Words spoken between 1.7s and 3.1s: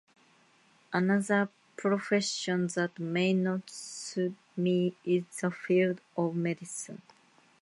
profession that